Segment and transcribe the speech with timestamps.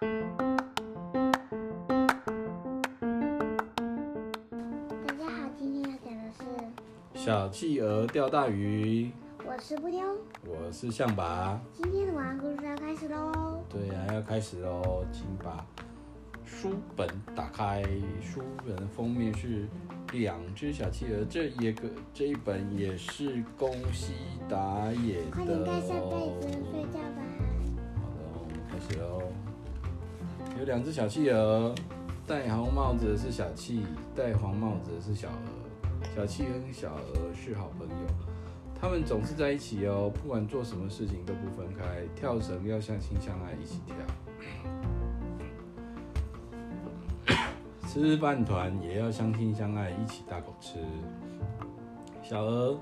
[0.00, 0.06] 大
[5.18, 6.44] 家好，今天要讲的是
[7.12, 9.10] 小企鹅钓大鱼。
[9.46, 10.02] 我是布丁，
[10.46, 11.60] 我是象拔。
[11.74, 13.62] 今天的晚安故事要开始喽。
[13.68, 15.66] 对呀、啊，要开始喽，请把
[16.46, 17.06] 书本
[17.36, 17.82] 打开。
[18.22, 19.68] 书本的封面是
[20.14, 24.14] 两只小企鹅，这一个这一本也是宫西
[24.48, 25.30] 达也的。
[25.30, 27.22] 快点盖上被子睡觉吧。
[28.00, 29.30] 好的，我们开始喽。
[30.58, 31.72] 有两只小企鹅，
[32.26, 35.34] 戴红帽子的是小企，戴黄帽子的是小鹅。
[36.14, 37.94] 小企跟小鹅是好朋友。
[38.80, 41.84] 他们总是在一起哦，不管做什么事情都不分开。
[42.16, 43.96] 跳绳要相亲相爱一起跳，
[47.86, 50.78] 吃饭团也要相亲相爱一起大口吃。
[52.22, 52.80] 小鹅，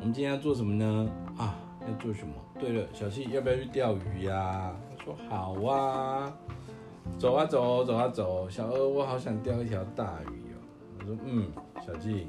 [0.00, 1.08] 我们今天要做什么呢？
[1.38, 1.54] 啊，
[1.86, 2.34] 要做什么？
[2.58, 4.76] 对了，小企要不要去钓鱼呀、啊？
[4.90, 6.36] 他说好啊，
[7.18, 8.48] 走啊走，走啊走。
[8.50, 10.58] 小鹅，我好想钓一条大鱼哦。
[10.98, 11.46] 我说嗯，
[11.86, 12.26] 小企，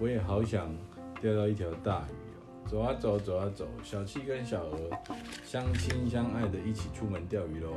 [0.00, 0.68] 我也好想
[1.20, 2.40] 钓到一条大鱼哦。
[2.66, 4.78] 走啊走，走啊走，小企跟小鹅
[5.44, 7.70] 相亲相爱的一起出门钓鱼喽。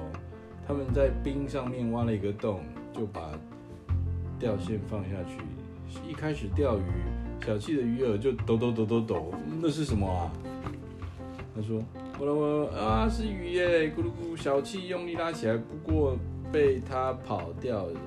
[0.68, 2.62] 他们在冰上面挖了一个洞，
[2.94, 3.32] 就把
[4.40, 5.38] 钓线放下去。
[6.10, 6.84] 一开始钓鱼，
[7.46, 10.32] 小企的鱼饵就抖抖抖抖抖，那是什么啊？
[11.56, 11.78] 他说：
[12.20, 13.92] 哇啦哇啊，是鱼耶！
[13.92, 16.18] 咕噜咕，小企用力拉起来，不过
[16.56, 18.00] 被它跑掉了。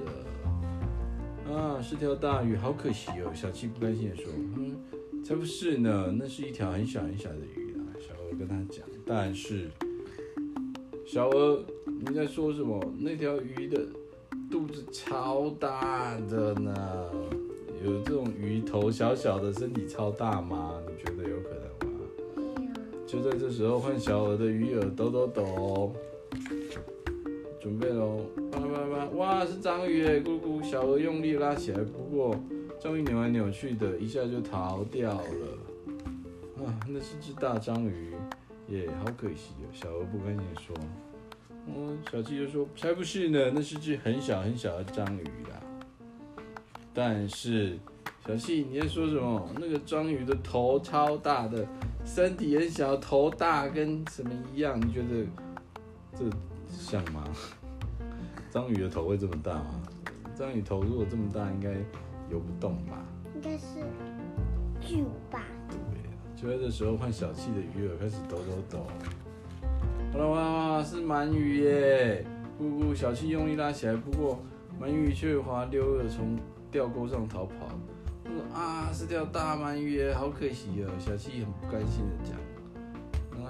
[1.52, 3.30] 啊，是条大鱼，好可惜哦。
[3.34, 4.74] 小七不甘心地说：嗯。
[5.22, 7.84] 才不是呢，那是一条很小很小的鱼啊。
[8.00, 9.68] 小鹅跟他讲，但是
[11.04, 12.82] 小鹅，你在说什么？
[12.98, 13.86] 那条鱼的
[14.50, 17.10] 肚子超大的呢，
[17.84, 20.80] 有这种鱼头小小的，身体超大吗？
[20.86, 22.00] 你觉得有可能吗？
[23.06, 25.94] 就在这时候，换小鹅的鱼饵抖抖抖，
[27.60, 28.20] 准备喽，
[28.50, 32.38] 叭叭叭，哇，是章鱼哎，咕咕，小鹅用力拉起来，不过。
[32.80, 36.64] 章鱼扭来扭去的，一下就逃掉了。
[36.64, 38.12] 啊，那是只大章鱼，
[38.68, 39.66] 耶，好可惜哦。
[39.72, 40.76] 小鹅不甘心说
[41.66, 45.60] ：“嗯，小企就说，才不是呢，那是只很小很小的章鱼啦。”
[46.94, 47.76] 但是，
[48.24, 49.48] 小企你在说什么？
[49.58, 51.66] 那个章鱼的头超大的，
[52.04, 54.80] 身体很小，头大跟什么一样？
[54.80, 55.26] 你觉得
[56.16, 56.24] 这
[56.68, 57.24] 像吗？
[58.50, 59.82] 章鱼的头会这么大吗？
[60.36, 61.74] 章鱼头如果这么大，应该。
[62.30, 63.02] 游不动吧？
[63.34, 63.66] 应该是
[64.82, 65.40] 巨无霸。
[65.70, 68.86] 对，就在这时候，换小气的鱼饵开始抖抖抖。
[70.18, 70.84] 哇哇哇！
[70.84, 72.26] 是鳗鱼耶！
[72.58, 74.42] 不不，小气用力拉起来，不过
[74.78, 76.38] 鳗鱼却滑溜的，从
[76.70, 77.54] 钓钩上逃跑。
[78.22, 80.90] 他说啊，是条大鳗鱼耶，好可惜哦。
[80.98, 82.36] 小气很不甘心的讲。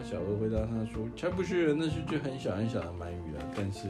[0.09, 3.89] 小鹅回答他说：“才不是，那是只很小很小的鳗鱼了。”但是。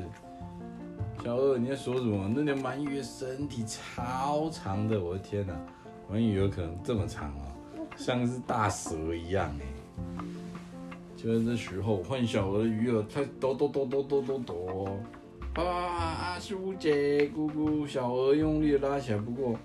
[1.22, 2.28] 小鹅，你在说什么？
[2.34, 5.54] 那条鳗鱼的身体超长的，我的天哪！
[6.12, 7.46] 鳗鱼有可能这么长啊，
[7.96, 10.24] 像是大蛇一样哎。
[11.16, 14.98] 就在这时候，换小鹅的鱼饵它抖抖抖抖抖抖抖，
[15.62, 17.30] 啊，是乌贼！
[17.30, 19.56] 咕咕，小鹅用力拉起来，不过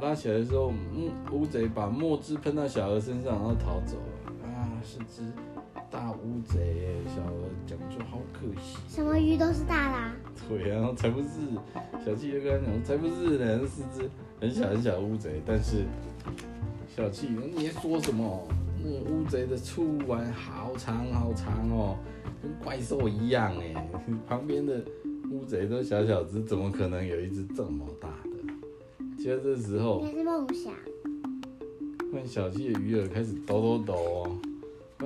[0.00, 4.25] 拉起来的时候，嗯，乌贼把墨汁喷到小鹅身上，然后逃走了。
[4.86, 5.22] 啊，是只。
[5.90, 8.76] 大乌贼，小鹅讲说好可惜。
[8.88, 10.12] 什么鱼都是大的。
[10.48, 11.28] 对啊，才不是。
[12.04, 14.10] 小气就跟他讲，才不是呢，是只
[14.40, 15.42] 很小很小的乌贼。
[15.44, 15.84] 但是
[16.94, 18.46] 小气，你在说什么？
[18.82, 21.96] 那个乌贼的触腕好长好长哦，
[22.42, 23.88] 跟怪兽一样哎。
[24.28, 24.84] 旁边的
[25.30, 29.24] 乌贼都小小只，怎么可能有一只这么大的？
[29.24, 30.72] 就在这时候，应该是梦想。
[32.12, 34.38] 换小气的鱼饵开始抖抖抖哦。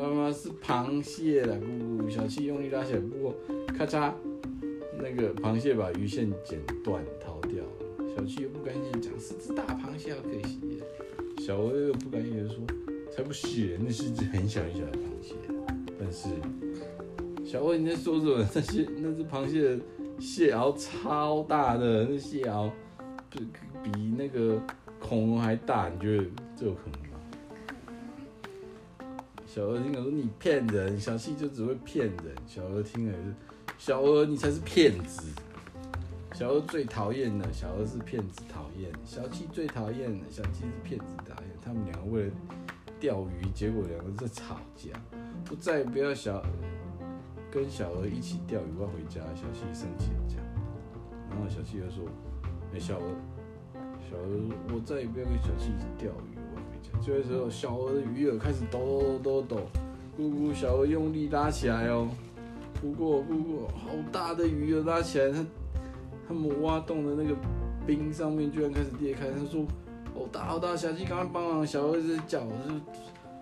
[0.00, 3.34] 妈妈是螃蟹啦，咕咕，小七用力拉起来，不过
[3.77, 4.12] 咔嚓，
[4.99, 8.15] 那个螃蟹把鱼线剪断逃掉了。
[8.16, 10.83] 小七又不甘心讲，是只大螃蟹，好可惜。
[11.39, 12.56] 小鹅又不甘心的说，
[13.10, 15.34] 才不是，那是只很小很小的螃蟹。
[15.99, 16.28] 但是
[17.44, 18.47] 小鹅你在说什么？
[18.55, 19.78] 那些那只螃蟹的
[20.19, 22.71] 蟹螯超大的，那蟹螯
[23.30, 23.47] 比
[23.83, 24.60] 比那个
[24.98, 26.25] 恐龙还大，你觉得
[26.57, 27.09] 这有可能？
[29.53, 33.35] 小鹅听了说：“你骗人，小企就只会骗人。”小鹅听了也是
[33.77, 35.29] ：“小鹅你才是骗子。”
[36.33, 41.51] 小鹅最讨厌的，小鹅是骗子讨厌，小七最讨厌的，小七是骗子讨厌。
[41.61, 42.33] 他们两个为了
[43.01, 44.91] 钓鱼，结果两个在吵架。
[45.51, 46.41] 我再也不要小
[47.51, 49.21] 跟小鹅一起钓鱼，我要回家。
[49.35, 50.39] 小七生气的讲，
[51.29, 52.05] 然后小七就说
[52.73, 53.17] ：“哎，小鹅，
[54.09, 56.29] 小鹅，我再也不要跟小七一起钓鱼。”
[57.05, 59.57] 这个时候，小鹅的鱼饵开始抖抖抖抖，
[60.19, 62.09] 咕咕，小鹅用力拉起来哦，
[62.75, 64.83] 扑过扑过，好大的鱼啊！
[64.87, 65.45] 拉起来，他
[66.29, 67.35] 他们挖洞的那个
[67.85, 69.27] 冰上面居然开始裂开。
[69.31, 69.65] 他说
[70.15, 72.47] ：“好大好大！”小鸡赶快帮忙，小鹅在叫，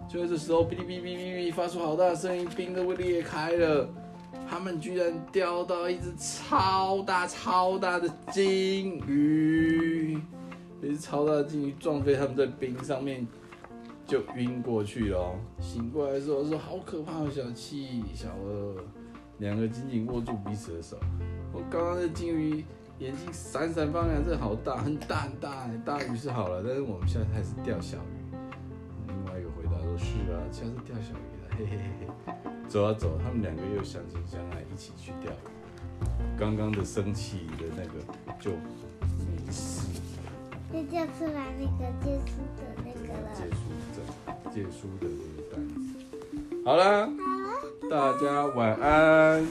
[0.08, 3.86] 就就在这时候，哔哩哔哩哔哩发出好大的声音，冰都会裂开了。
[4.48, 10.18] 他们居然钓到一只超大超大的鲸鱼，
[10.80, 13.26] 一只超大的鲸鱼撞飞他们在冰上面。
[14.08, 18.74] 就晕过去了，醒过来的时候说：“好可怕！”小气、小鹅
[19.36, 20.96] 两个紧紧握住彼此的手。
[21.52, 22.64] 我刚刚的鲸鱼
[23.00, 25.68] 眼睛闪闪发亮，这好大，很大很大。
[25.84, 28.34] 大鱼是好了，但是我们现在还是钓小鱼。
[29.08, 32.32] 另外一个回答说：“是啊，下次钓小鱼了。”嘿嘿嘿嘿。
[32.66, 36.08] 走啊走，他们两个又相亲相爱，一起去钓鱼。
[36.38, 38.00] 刚刚的生气的那个
[38.40, 39.97] 就没事。
[40.72, 43.28] 就叫出来那个借书的那个了。
[43.34, 43.56] 借书
[43.94, 43.96] 证，
[44.54, 45.74] 借书的那个单子。
[46.64, 47.08] 好啦，
[47.90, 49.46] 大家晚安。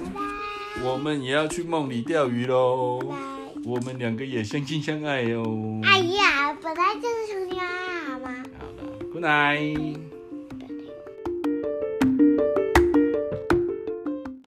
[0.84, 3.00] 我们也要去梦里钓鱼喽。
[3.66, 5.44] 我们两个也相亲相爱哟。
[5.84, 8.44] 哎呀，本来就是相亲相爱好吗？
[8.60, 10.17] 好了，Good night。